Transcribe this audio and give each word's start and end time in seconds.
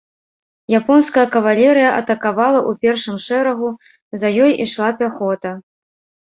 Японская 0.79 1.25
кавалерыя 1.35 1.91
атакавала 1.99 2.59
ў 2.69 2.79
першым 2.87 3.15
шэрагу, 3.27 3.69
за 4.23 4.27
ёй 4.47 4.51
ішла 4.67 4.89
пяхота. 5.05 5.51